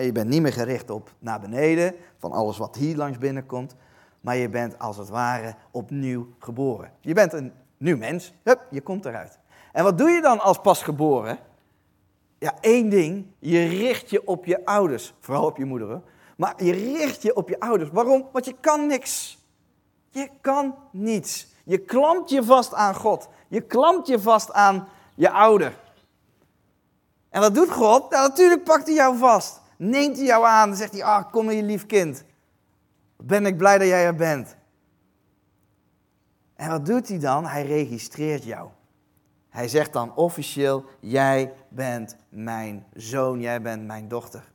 [0.00, 3.74] je bent niet meer gericht op naar beneden, van alles wat hier langs binnenkomt,
[4.20, 6.90] maar je bent als het ware opnieuw geboren.
[7.00, 9.38] Je bent een nieuw mens, Hup, je komt eruit.
[9.72, 11.38] En wat doe je dan als pasgeboren?
[12.38, 16.02] Ja, één ding, je richt je op je ouders, vooral op je moeder.
[16.36, 17.90] Maar je richt je op je ouders.
[17.90, 18.28] Waarom?
[18.32, 19.38] Want je kan niks.
[20.10, 21.54] Je kan niets.
[21.64, 23.28] Je klampt je vast aan God.
[23.48, 25.78] Je klampt je vast aan je ouder.
[27.28, 28.10] En wat doet God?
[28.10, 29.60] Nou, natuurlijk pakt hij jou vast.
[29.76, 32.24] Neemt hij jou aan en zegt hij, ah, kom hier lief kind
[33.16, 34.56] ben ik blij dat jij er bent.
[36.54, 37.46] En wat doet hij dan?
[37.46, 38.70] Hij registreert jou.
[39.48, 44.52] Hij zegt dan officieel, jij bent mijn zoon, jij bent mijn dochter.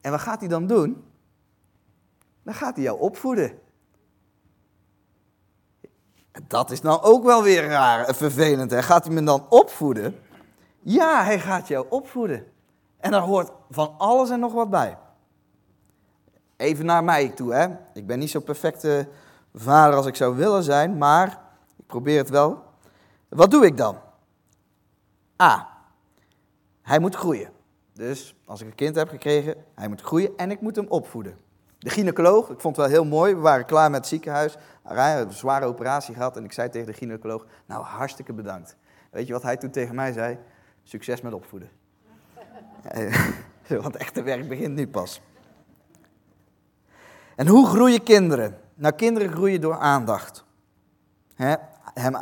[0.00, 1.04] En wat gaat hij dan doen?
[2.42, 3.58] dan gaat hij jou opvoeden.
[6.46, 8.70] Dat is nou ook wel weer raar en vervelend.
[8.70, 8.82] Hè?
[8.82, 10.18] Gaat hij me dan opvoeden?
[10.78, 12.46] Ja, hij gaat jou opvoeden.
[12.98, 14.98] En daar hoort van alles en nog wat bij.
[16.56, 17.66] Even naar mij toe, hè.
[17.92, 19.08] Ik ben niet zo'n perfecte
[19.54, 21.28] vader als ik zou willen zijn, maar
[21.76, 22.62] ik probeer het wel.
[23.28, 23.96] Wat doe ik dan?
[25.42, 25.68] A.
[26.82, 27.50] Hij moet groeien.
[27.92, 31.38] Dus als ik een kind heb gekregen, hij moet groeien en ik moet hem opvoeden.
[31.78, 35.32] De gynaecoloog, ik vond het wel heel mooi, we waren klaar met het ziekenhuis, een
[35.32, 38.76] zware operatie gehad en ik zei tegen de gynaecoloog, nou hartstikke bedankt.
[39.10, 40.38] Weet je wat hij toen tegen mij zei?
[40.82, 41.70] Succes met opvoeden.
[43.68, 45.20] Want het echte werk begint nu pas.
[47.36, 48.60] En hoe groeien kinderen?
[48.74, 50.44] Nou, kinderen groeien door aandacht.
[51.94, 52.16] hem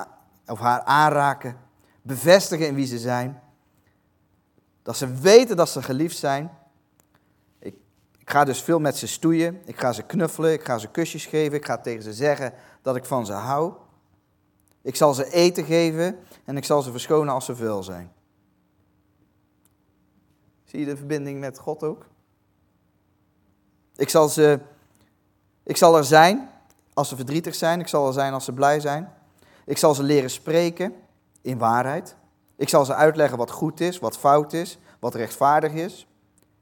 [0.47, 1.57] of haar aanraken,
[2.03, 3.43] bevestigen in wie ze zijn.
[4.83, 6.51] Dat ze weten dat ze geliefd zijn.
[8.25, 9.63] Ik, ga dus veel met ze stoeien.
[9.65, 10.53] Ik ga ze knuffelen.
[10.53, 11.59] Ik ga ze kusjes geven.
[11.59, 13.73] Ik ga tegen ze zeggen dat ik van ze hou.
[14.83, 18.13] Ik zal ze eten geven en ik zal ze verschonen als ze vuil zijn.
[20.65, 22.07] Zie je de verbinding met God ook?
[23.97, 24.61] Ik zal, ze,
[25.63, 26.51] ik zal er zijn
[26.95, 27.81] als ze verdrietig zijn.
[27.81, 29.13] Ik zal er zijn als ze blij zijn.
[29.67, 30.95] Ik zal ze leren spreken
[31.43, 32.17] in waarheid.
[32.57, 36.07] Ik zal ze uitleggen wat goed is, wat fout is, wat rechtvaardig is.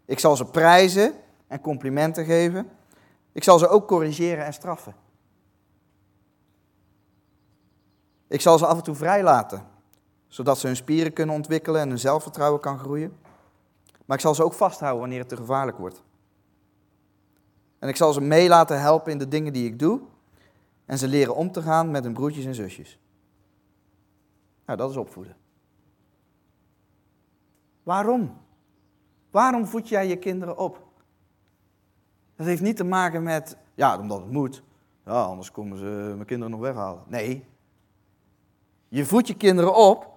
[0.05, 1.15] Ik zal ze prijzen
[1.53, 2.71] en complimenten geven.
[3.33, 4.95] Ik zal ze ook corrigeren en straffen.
[8.29, 9.67] Ik zal ze af en toe vrijlaten,
[10.29, 13.17] zodat ze hun spieren kunnen ontwikkelen en hun zelfvertrouwen kan groeien.
[14.05, 16.03] Maar ik zal ze ook vasthouden wanneer het te gevaarlijk wordt.
[17.79, 20.01] En ik zal ze mee laten helpen in de dingen die ik doe.
[20.85, 22.99] En ze leren om te gaan met hun broertjes en zusjes.
[24.67, 25.37] Nou, dat is opvoeden.
[27.83, 28.37] Waarom?
[29.31, 30.82] Waarom voed jij je kinderen op?
[32.37, 34.63] Dat heeft niet te maken met, ja, omdat het moet.
[35.05, 37.03] Ja, anders komen ze mijn kinderen nog weghalen.
[37.07, 37.45] Nee.
[38.89, 40.11] Je voedt je kinderen op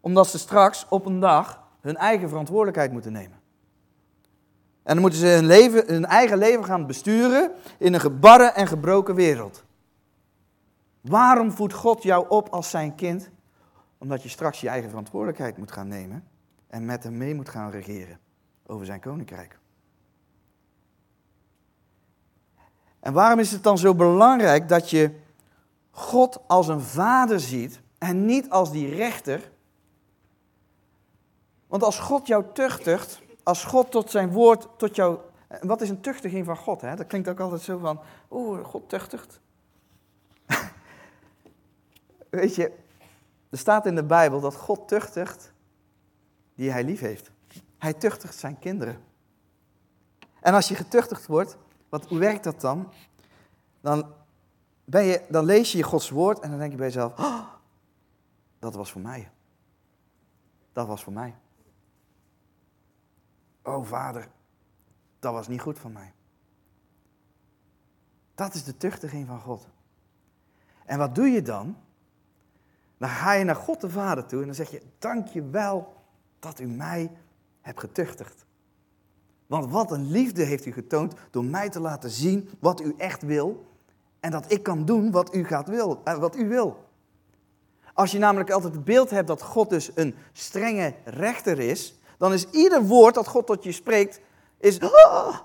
[0.00, 3.40] omdat ze straks op een dag hun eigen verantwoordelijkheid moeten nemen.
[4.82, 8.66] En dan moeten ze hun, leven, hun eigen leven gaan besturen in een gebarren en
[8.66, 9.64] gebroken wereld.
[11.00, 13.30] Waarom voedt God jou op als zijn kind?
[13.98, 16.24] Omdat je straks je eigen verantwoordelijkheid moet gaan nemen
[16.66, 18.18] en met hem mee moet gaan regeren
[18.66, 19.58] over zijn koninkrijk.
[23.08, 25.10] En waarom is het dan zo belangrijk dat je
[25.90, 29.50] God als een vader ziet en niet als die rechter
[31.66, 35.18] want als God jou tuchtigt, als God tot zijn woord, tot jou...
[35.60, 36.80] Wat is een tuchtiging van God?
[36.80, 36.96] Hè?
[36.96, 39.40] Dat klinkt ook altijd zo van, oeh, God tuchtigt.
[42.30, 42.72] Weet je,
[43.50, 45.52] er staat in de Bijbel dat God tuchtigt
[46.54, 47.30] die hij lief heeft.
[47.78, 49.00] Hij tuchtigt zijn kinderen.
[50.40, 51.56] En als je getuchtigd wordt,
[51.88, 52.92] wat, hoe werkt dat dan?
[53.80, 54.12] Dan,
[54.84, 57.46] ben je, dan lees je Gods woord en dan denk je bij jezelf, oh,
[58.58, 59.30] dat was voor mij.
[60.72, 61.34] Dat was voor mij.
[63.62, 64.28] Oh vader,
[65.18, 66.12] dat was niet goed van mij.
[68.34, 69.68] Dat is de tuchtiging van God.
[70.84, 71.76] En wat doe je dan?
[72.98, 75.94] Dan ga je naar God de Vader toe en dan zeg je: Dank je wel
[76.38, 77.10] dat u mij
[77.60, 78.46] hebt getuchtigd.
[79.48, 83.22] Want wat een liefde heeft u getoond door mij te laten zien wat u echt
[83.22, 83.66] wil.
[84.20, 86.86] En dat ik kan doen wat u, gaat wil, eh, wat u wil.
[87.94, 92.32] Als je namelijk altijd het beeld hebt dat God dus een strenge rechter is, dan
[92.32, 94.20] is ieder woord dat God tot je spreekt,
[94.58, 95.38] is, ah,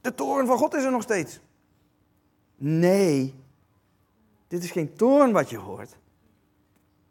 [0.00, 1.40] de toren van God is er nog steeds.
[2.56, 3.34] Nee,
[4.48, 5.98] dit is geen toren wat je hoort.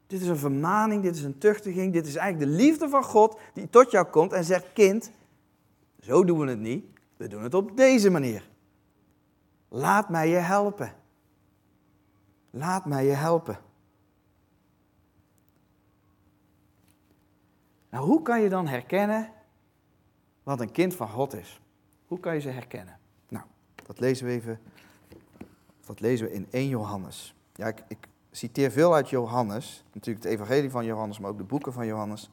[0.07, 3.39] Dit is een vermaning, dit is een tuchtiging, dit is eigenlijk de liefde van God
[3.53, 5.11] die tot jou komt en zegt, kind,
[5.99, 6.85] zo doen we het niet,
[7.17, 8.49] we doen het op deze manier.
[9.67, 10.93] Laat mij je helpen.
[12.49, 13.59] Laat mij je helpen.
[17.89, 19.31] Nou, hoe kan je dan herkennen
[20.43, 21.61] wat een kind van God is?
[22.07, 22.99] Hoe kan je ze herkennen?
[23.29, 23.45] Nou,
[23.85, 24.59] dat lezen we even.
[25.85, 27.35] Dat lezen we in 1 Johannes.
[27.53, 29.83] Ja, ik, ik citeer veel uit Johannes.
[29.93, 32.29] Natuurlijk het evangelie van Johannes, maar ook de boeken van Johannes.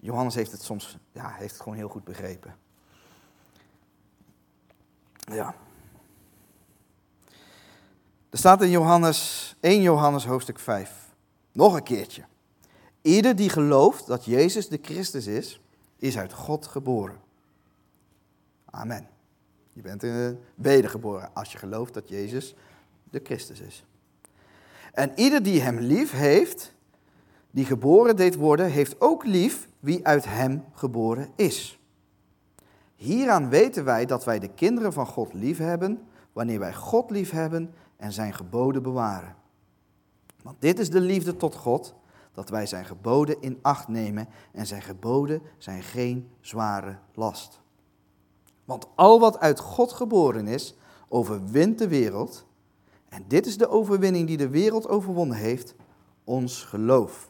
[0.00, 2.56] Johannes heeft het soms, ja, heeft het gewoon heel goed begrepen.
[5.24, 5.54] Ja.
[8.30, 11.14] Er staat in Johannes, 1 Johannes hoofdstuk 5.
[11.52, 12.24] Nog een keertje.
[13.02, 15.60] Ieder die gelooft dat Jezus de Christus is,
[15.96, 17.20] is uit God geboren.
[18.64, 19.08] Amen.
[19.72, 20.04] Je bent
[20.54, 22.54] wedergeboren als je gelooft dat Jezus
[23.10, 23.84] de Christus is.
[24.92, 26.74] En ieder die hem lief heeft,
[27.58, 31.80] die geboren deed worden, heeft ook lief wie uit hem geboren is.
[32.94, 38.12] Hieraan weten wij dat wij de kinderen van God liefhebben, wanneer wij God liefhebben en
[38.12, 39.34] zijn geboden bewaren.
[40.42, 41.94] Want dit is de liefde tot God,
[42.32, 47.60] dat wij zijn geboden in acht nemen en zijn geboden zijn geen zware last.
[48.64, 50.76] Want al wat uit God geboren is,
[51.08, 52.46] overwint de wereld.
[53.08, 55.74] En dit is de overwinning die de wereld overwonnen heeft,
[56.24, 57.27] ons geloof.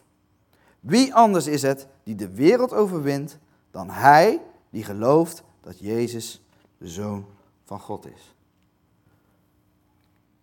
[0.89, 3.39] Wie anders is het die de wereld overwint
[3.71, 6.43] dan hij die gelooft dat Jezus
[6.79, 7.27] de Zoon
[7.65, 8.35] van God is?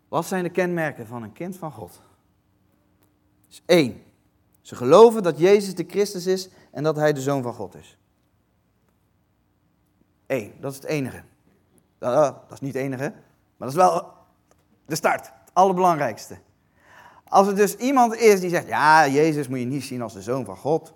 [0.08, 2.02] Wat zijn de kenmerken van een kind van God?
[3.50, 4.04] is één.
[4.62, 7.98] Ze geloven dat Jezus de Christus is en dat hij de Zoon van God is.
[10.28, 11.24] Eén, dat is het enige.
[11.98, 13.10] Dat is niet het enige,
[13.58, 14.14] maar dat is wel
[14.86, 16.38] de start, het allerbelangrijkste.
[17.36, 20.22] Als er dus iemand is die zegt, ja, Jezus moet je niet zien als de
[20.22, 20.94] Zoon van God.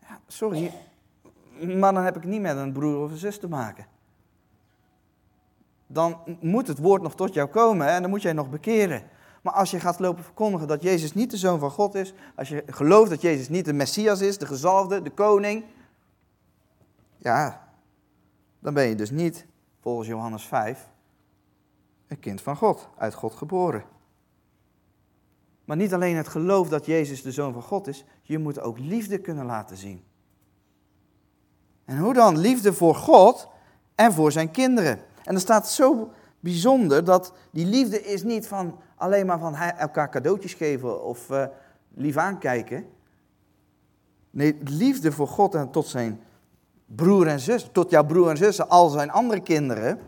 [0.00, 0.72] Ja, sorry,
[1.60, 3.86] maar dan heb ik niet met een broer of een zus te maken.
[5.86, 9.02] Dan moet het woord nog tot jou komen en dan moet jij nog bekeren.
[9.42, 12.48] Maar als je gaat lopen verkondigen dat Jezus niet de Zoon van God is, als
[12.48, 15.64] je gelooft dat Jezus niet de Messias is, de gezalfde, de koning,
[17.16, 17.68] ja,
[18.58, 19.46] dan ben je dus niet,
[19.80, 20.88] volgens Johannes 5,
[22.06, 23.96] een kind van God, uit God geboren.
[25.68, 28.78] Maar niet alleen het geloof dat Jezus de Zoon van God is, je moet ook
[28.78, 30.02] liefde kunnen laten zien.
[31.84, 32.38] En hoe dan?
[32.38, 33.48] Liefde voor God
[33.94, 35.00] en voor zijn kinderen.
[35.24, 40.10] En er staat zo bijzonder dat die liefde is niet van alleen maar van elkaar
[40.10, 41.44] cadeautjes geven of uh,
[41.94, 42.86] lief aankijken.
[44.30, 46.22] Nee, liefde voor God en tot zijn
[46.86, 49.98] broer en zus, tot jouw broer en zussen, al zijn andere kinderen,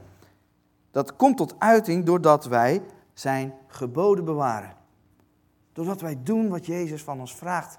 [0.90, 4.79] dat komt tot uiting doordat wij zijn geboden bewaren.
[5.72, 7.78] Doordat wij doen wat Jezus van ons vraagt.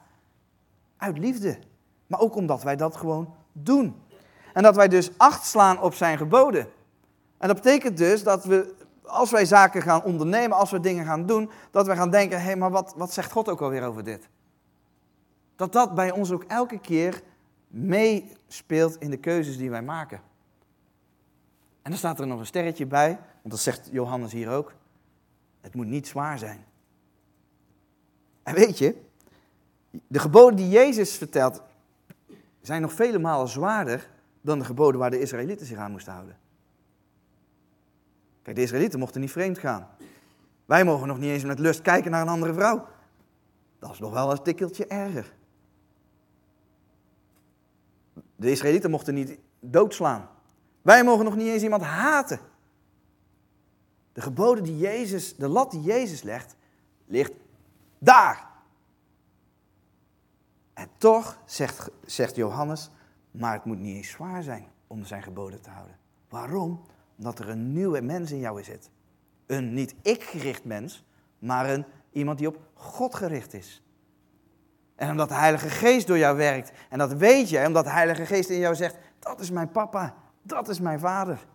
[0.97, 1.59] Uit liefde.
[2.07, 3.95] Maar ook omdat wij dat gewoon doen.
[4.53, 6.67] En dat wij dus acht slaan op zijn geboden.
[7.37, 11.25] En dat betekent dus dat we, als wij zaken gaan ondernemen, als we dingen gaan
[11.25, 14.03] doen, dat we gaan denken, hé, hey, maar wat, wat zegt God ook alweer over
[14.03, 14.29] dit?
[15.55, 17.21] Dat dat bij ons ook elke keer
[17.67, 20.21] meespeelt in de keuzes die wij maken.
[21.81, 24.73] En dan staat er nog een sterretje bij, want dat zegt Johannes hier ook.
[25.61, 26.65] Het moet niet zwaar zijn.
[28.43, 28.95] En weet je,
[30.07, 31.61] de geboden die Jezus vertelt,
[32.61, 34.09] zijn nog vele malen zwaarder
[34.41, 36.37] dan de geboden waar de Israëlieten zich aan moesten houden.
[38.41, 39.87] Kijk, de Israëlieten mochten niet vreemd gaan.
[40.65, 42.87] Wij mogen nog niet eens met lust kijken naar een andere vrouw.
[43.79, 45.33] Dat is nog wel een tikkeltje erger.
[48.35, 50.29] De Israëlieten mochten niet doodslaan.
[50.81, 52.39] Wij mogen nog niet eens iemand haten.
[54.13, 56.55] De geboden die Jezus, de lat die Jezus legt,
[57.05, 57.31] ligt
[58.03, 58.49] daar.
[60.73, 62.89] En toch, zegt, zegt Johannes,
[63.31, 65.97] maar het moet niet eens zwaar zijn om zijn geboden te houden.
[66.29, 66.85] Waarom?
[67.17, 68.89] Omdat er een nieuwe mens in jou zit.
[69.45, 71.05] Een niet ik-gericht mens,
[71.39, 73.83] maar een, iemand die op God gericht is.
[74.95, 78.25] En omdat de Heilige Geest door jou werkt, en dat weet je, omdat de Heilige
[78.25, 81.45] Geest in jou zegt, dat is mijn papa, dat is mijn vader.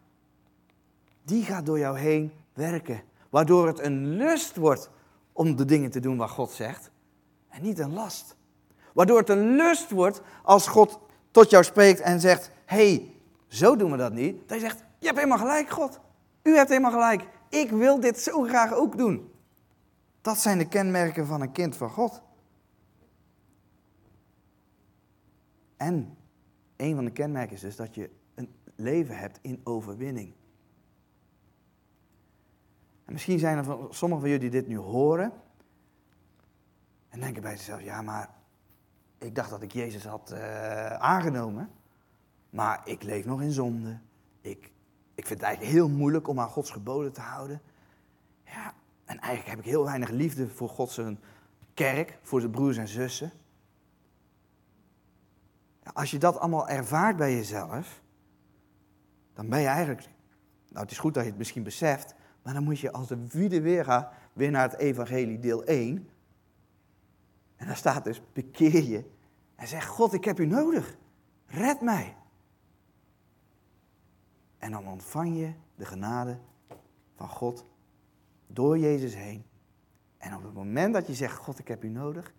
[1.23, 4.91] Die gaat door jou heen werken, waardoor het een lust wordt
[5.37, 6.90] om de dingen te doen wat God zegt,
[7.49, 8.37] en niet een last.
[8.92, 10.99] Waardoor het een lust wordt als God
[11.31, 13.14] tot jou spreekt en zegt, hey,
[13.49, 14.37] zo doen we dat niet.
[14.46, 16.01] Je zegt, je hebt helemaal gelijk, God.
[16.42, 17.29] U hebt helemaal gelijk.
[17.49, 19.31] Ik wil dit zo graag ook doen.
[20.20, 22.22] Dat zijn de kenmerken van een kind van God.
[25.77, 26.16] En
[26.77, 30.33] een van de kenmerken is dus dat je een leven hebt in overwinning.
[33.07, 35.33] En misschien zijn er sommigen van jullie die dit nu horen.
[37.09, 38.31] En denken bij zichzelf, ja maar
[39.19, 41.71] ik dacht dat ik Jezus had uh, aangenomen.
[42.51, 43.99] Maar ik leef nog in zonde.
[44.40, 44.73] Ik
[45.16, 47.62] ik vind het eigenlijk heel moeilijk om aan Gods geboden te houden.
[48.45, 51.01] Ja, en eigenlijk heb ik heel weinig liefde voor Gods
[51.75, 53.33] kerk, voor zijn broers en zussen.
[55.92, 58.03] Als je dat allemaal ervaart bij jezelf,
[59.35, 60.09] dan ben je eigenlijk.
[60.68, 62.14] Nou, het is goed dat je het misschien beseft,
[62.47, 66.09] maar dan moet je als de gaan weer naar het Evangelie deel 1.
[67.57, 69.11] En daar staat dus: bekeer je
[69.55, 70.97] en zeg: God, ik heb u nodig.
[71.47, 72.16] Red mij.
[74.59, 76.38] En dan ontvang je de genade
[77.14, 77.66] van God
[78.47, 79.44] door Jezus heen.
[80.18, 82.34] En op het moment dat je zegt, God, ik heb u nodig,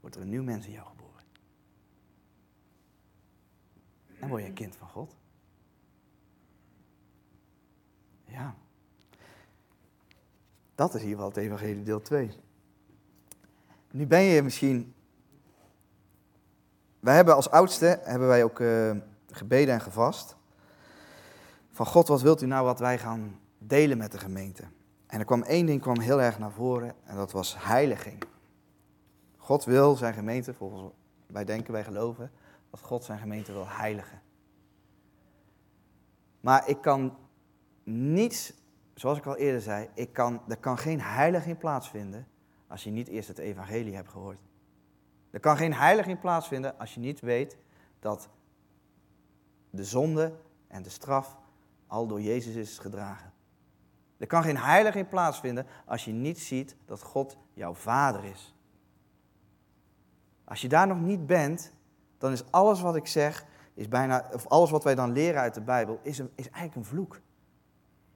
[0.00, 1.24] wordt er een nieuw mens in jou geboren.
[4.20, 5.16] En word je een kind van God.
[8.24, 8.56] Ja.
[10.76, 12.30] Dat is hier wel het evangelie deel 2.
[13.90, 14.94] Nu ben je misschien...
[17.00, 18.96] Wij hebben als oudste, hebben wij ook uh,
[19.30, 20.36] gebeden en gevast.
[21.70, 24.62] van God, wat wilt u nou wat wij gaan delen met de gemeente?
[25.06, 28.22] En er kwam één ding kwam heel erg naar voren en dat was heiliging.
[29.36, 30.92] God wil zijn gemeente, volgens
[31.26, 32.30] wij denken, wij geloven,
[32.70, 34.22] dat God zijn gemeente wil heiligen.
[36.40, 37.16] Maar ik kan
[37.84, 38.52] niets,
[38.96, 42.26] zoals ik al eerder zei, ik kan, er kan geen heiliging plaatsvinden
[42.66, 44.38] als je niet eerst het evangelie hebt gehoord.
[45.30, 47.56] Er kan geen heiliging plaatsvinden als je niet weet
[48.00, 48.28] dat
[49.70, 50.34] de zonde
[50.68, 51.36] en de straf
[51.86, 53.32] al door Jezus is gedragen.
[54.16, 58.54] Er kan geen heiliging plaatsvinden als je niet ziet dat God jouw vader is.
[60.44, 61.72] Als je daar nog niet bent,
[62.18, 65.54] dan is alles wat ik zeg, is bijna, of alles wat wij dan leren uit
[65.54, 67.20] de Bijbel, is, een, is eigenlijk een vloek.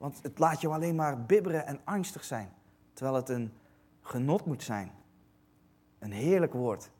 [0.01, 2.53] Want het laat jou alleen maar bibberen en angstig zijn,
[2.93, 3.53] terwijl het een
[4.01, 4.91] genot moet zijn.
[5.99, 6.91] Een heerlijk woord.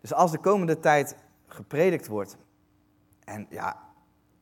[0.00, 2.36] Dus als de komende tijd gepredikt wordt,
[3.24, 3.90] en ja,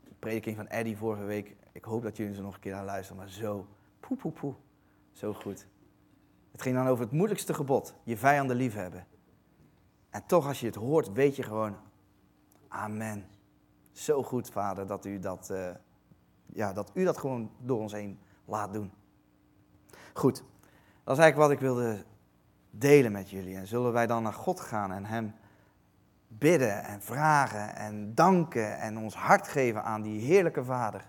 [0.05, 2.85] de prediking van Eddie vorige week, ik hoop dat jullie ze nog een keer naar
[2.85, 3.67] luisteren, maar zo,
[4.01, 4.55] poe poe poe,
[5.13, 5.67] zo goed.
[6.53, 9.07] Het ging dan over het moeilijkste gebod, je vijanden liefhebben.
[10.11, 11.77] En toch als je het hoort, weet je gewoon,
[12.69, 13.27] amen.
[13.93, 15.71] Zo goed, vader, dat u dat, uh,
[16.47, 18.93] ja, dat u dat gewoon door ons heen laat doen.
[20.13, 20.45] Goed,
[21.05, 22.05] dat is eigenlijk wat ik wilde
[22.71, 23.57] delen met jullie.
[23.57, 25.35] En zullen wij dan naar God gaan en Hem
[26.29, 31.05] bidden en vragen en danken en ons hart geven aan die heerlijke Vader.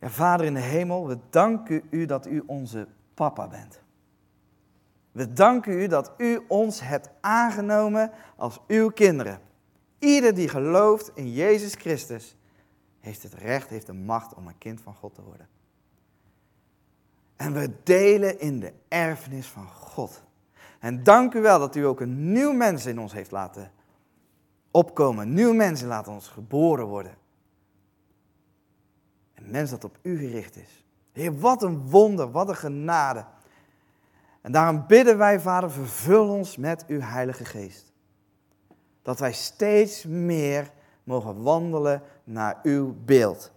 [0.00, 3.80] Vader in de hemel, we danken u dat u onze papa bent.
[5.12, 9.40] We danken u dat u ons hebt aangenomen als uw kinderen.
[10.00, 12.36] Ieder die gelooft in Jezus Christus
[13.00, 15.48] heeft het recht, heeft de macht om een kind van God te worden.
[17.36, 20.22] En we delen in de erfenis van God.
[20.78, 23.72] En dank u wel dat u ook een nieuw mens in ons heeft laten
[24.70, 25.34] opkomen.
[25.34, 27.16] Nieuw mensen laten ons geboren worden.
[29.34, 30.84] Een mens dat op u gericht is.
[31.12, 33.26] Heer, wat een wonder, wat een genade.
[34.40, 37.89] En daarom bidden wij, Vader, vervul ons met uw Heilige Geest.
[39.02, 40.70] Dat wij steeds meer
[41.04, 43.52] mogen wandelen naar uw beeld.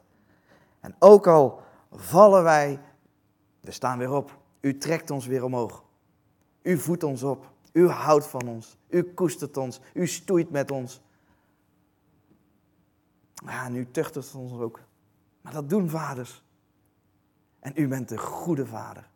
[0.80, 2.80] En ook al vallen wij,
[3.60, 4.40] we staan weer op.
[4.62, 5.84] U trekt ons weer omhoog.
[6.62, 7.52] U voedt ons op.
[7.72, 8.78] U houdt van ons.
[8.90, 9.80] U koestert ons.
[9.94, 11.02] U stoeit met ons.
[13.46, 14.80] Ja, u tuchtert ons ook.
[15.42, 16.44] Maar dat doen vaders.
[17.60, 19.10] En u bent een goede vader.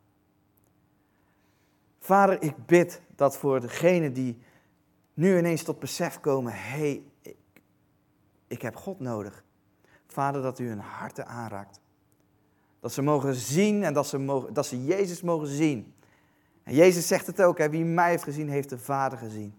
[2.00, 4.42] Vader, ik bid dat voor degenen die
[5.18, 7.04] nu ineens tot besef komen: hé, hey,
[8.48, 9.44] ik, heb God nodig.
[10.08, 11.80] Vader, dat u hun harten aanraakt.
[12.80, 15.94] Dat ze mogen zien en dat ze, mogen, dat ze Jezus mogen zien.
[16.64, 19.56] En Jezus zegt het ook, hè, wie mij heeft gezien, heeft de Vader gezien.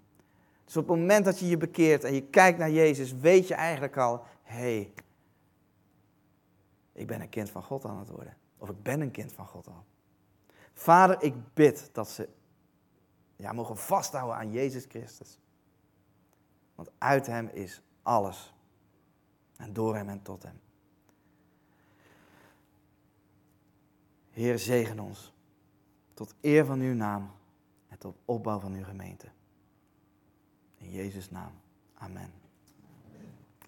[0.64, 3.54] Dus op het moment dat je je bekeert en je kijkt naar Jezus, weet je
[3.54, 4.92] eigenlijk al, hé, hey,
[6.92, 8.36] ik ben een kind van God aan het worden.
[8.58, 9.84] Of ik ben een kind van God al.
[10.72, 12.28] Vader, ik bid dat ze
[13.36, 15.38] ja, mogen vasthouden aan Jezus Christus.
[16.78, 18.54] Want uit Hem is alles.
[19.56, 20.60] En door Hem en tot Hem.
[24.30, 25.32] Heer, zegen ons.
[26.14, 27.30] Tot eer van uw naam
[27.88, 29.28] en tot opbouw van uw gemeente.
[30.76, 31.52] In Jezus' naam.
[31.94, 32.32] Amen.